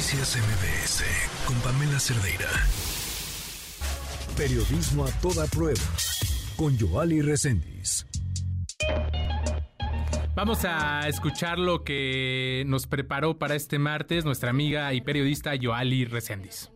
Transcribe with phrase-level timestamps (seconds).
[0.00, 1.04] Noticias MBS
[1.46, 2.48] con Pamela Cerdeira.
[4.34, 5.78] Periodismo a toda prueba
[6.56, 8.06] con Joali Reséndiz.
[10.34, 16.06] Vamos a escuchar lo que nos preparó para este martes nuestra amiga y periodista Joali
[16.06, 16.72] Reséndiz.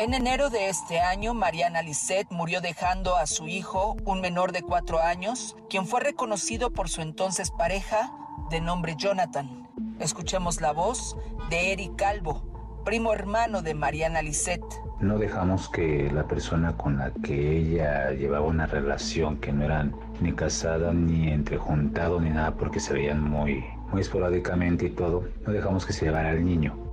[0.00, 4.62] En enero de este año, Mariana Lisset murió dejando a su hijo, un menor de
[4.62, 8.10] cuatro años, quien fue reconocido por su entonces pareja,
[8.48, 9.68] de nombre Jonathan.
[9.98, 11.18] Escuchemos la voz
[11.50, 14.62] de Eric Calvo, primo hermano de Mariana Lisset.
[15.00, 19.94] No dejamos que la persona con la que ella llevaba una relación que no eran
[20.22, 23.62] ni casada ni entrejuntado ni nada porque se veían muy,
[23.92, 26.89] muy esporádicamente y todo, no dejamos que se llevara al niño.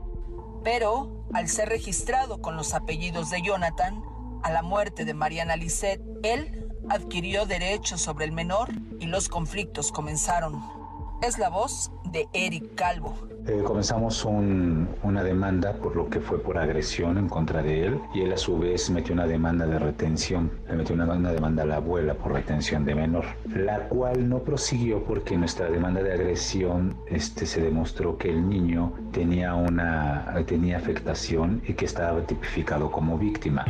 [0.63, 4.03] Pero al ser registrado con los apellidos de Jonathan,
[4.43, 9.91] a la muerte de Mariana Lisset, él adquirió derechos sobre el menor y los conflictos
[9.91, 10.77] comenzaron.
[11.21, 13.16] Es la voz de Eric Calvo.
[13.47, 18.22] Eh, comenzamos una demanda por lo que fue por agresión en contra de él y
[18.22, 21.77] él a su vez metió una demanda de retención, le metió una, demanda a la
[21.77, 27.47] abuela por retención de menor, la cual no prosiguió porque nuestra demanda de agresión este,
[27.47, 33.66] se demostró que el niño tenía, una, tenía afectación y que estaba tipificado como víctima.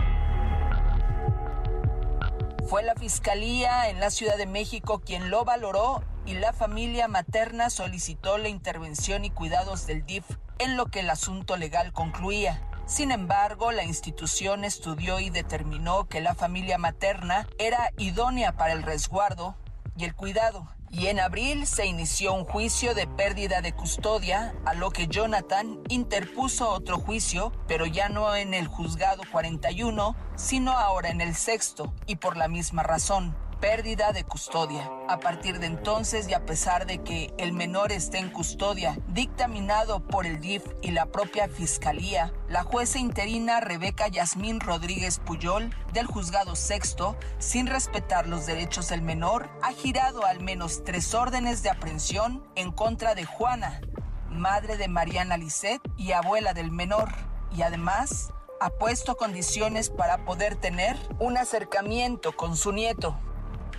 [2.67, 7.70] Fue la Fiscalía en la Ciudad de México quien lo valoró y la familia materna
[7.70, 10.25] solicitó la intervención y cuidados del DIF
[10.59, 12.61] en lo que el asunto legal concluía.
[12.86, 18.84] Sin embargo, la institución estudió y determinó que la familia materna era idónea para el
[18.84, 19.56] resguardo
[19.97, 24.73] y el cuidado y en abril se inició un juicio de pérdida de custodia, a
[24.73, 31.09] lo que Jonathan interpuso otro juicio, pero ya no en el juzgado 41, sino ahora
[31.09, 34.89] en el sexto, y por la misma razón pérdida de custodia.
[35.08, 40.00] A partir de entonces y a pesar de que el menor esté en custodia, dictaminado
[40.00, 46.06] por el DIF y la propia Fiscalía, la jueza interina Rebeca Yasmín Rodríguez Puyol del
[46.06, 51.69] juzgado sexto, sin respetar los derechos del menor, ha girado al menos tres órdenes de
[51.69, 53.81] aprehensión en contra de Juana,
[54.29, 57.09] madre de Mariana Lisset y abuela del menor,
[57.56, 63.18] y además ha puesto condiciones para poder tener un acercamiento con su nieto.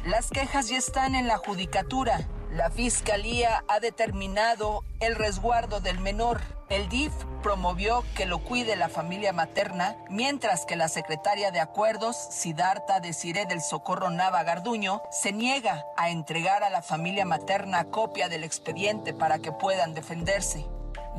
[0.05, 2.27] Las quejas ya están en la judicatura.
[2.51, 6.41] La fiscalía ha determinado el resguardo del menor.
[6.71, 7.13] El DIF
[7.43, 13.47] promovió que lo cuide la familia materna, mientras que la secretaria de Acuerdos, Sidarta Desiré
[13.47, 19.13] del Socorro Nava Garduño, se niega a entregar a la familia materna copia del expediente
[19.13, 20.67] para que puedan defenderse.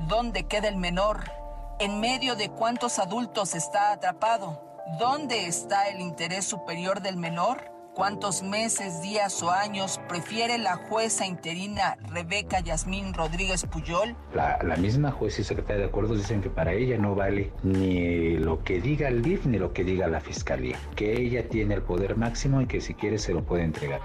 [0.07, 1.31] ¿Dónde queda el menor?
[1.79, 4.61] ¿En medio de cuántos adultos está atrapado?
[4.97, 7.78] ¿Dónde está el interés superior del menor?
[7.99, 14.15] Cuántos meses, días o años prefiere la jueza interina Rebeca Yasmín Rodríguez Puyol?
[14.33, 18.63] La, misma jueza y secretaria de acuerdos dicen que para ella no vale ni lo
[18.63, 22.15] que diga el DIF ni lo que diga la fiscalía, que ella tiene el poder
[22.15, 23.99] máximo y que si quiere se lo puede entregar.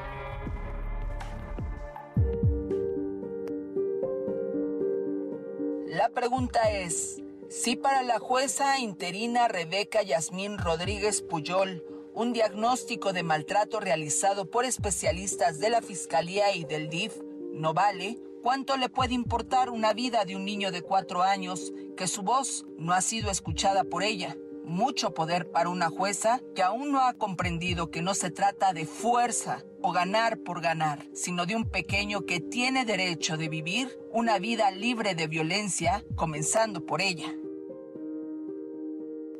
[5.86, 13.24] La pregunta es, si para la jueza interina Rebeca Yasmín Rodríguez Puyol un diagnóstico de
[13.24, 17.12] maltrato realizado por especialistas de la Fiscalía y del DIF
[17.52, 22.06] no vale, ¿cuánto le puede importar una vida de un niño de cuatro años que
[22.06, 24.36] su voz no ha sido escuchada por ella?
[24.64, 28.86] Mucho poder para una jueza que aún no ha comprendido que no se trata de
[28.86, 34.38] fuerza o ganar por ganar, sino de un pequeño que tiene derecho de vivir una
[34.38, 37.34] vida libre de violencia, comenzando por ella.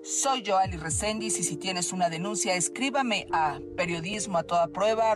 [0.04, 5.15] Soy Joali Reséndiz y si tienes una denuncia, escríbame a periodismo a toda prueba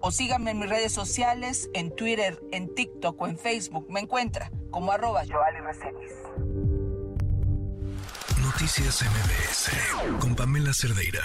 [0.00, 3.86] o síganme en mis redes sociales, en Twitter, en TikTok o en Facebook.
[3.90, 5.58] Me encuentra como arroba Joali
[8.40, 11.22] Noticias MBS con Pamela Cerdeira.